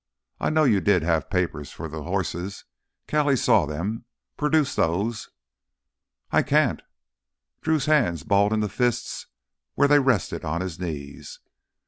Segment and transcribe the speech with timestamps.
[0.39, 4.05] I know you did have papers for the horses—Callie saw them.
[4.35, 5.29] Produce those...."
[6.31, 6.81] "I can't."
[7.61, 9.27] Drew's hands balled into fists
[9.75, 11.37] where they rested on his knees.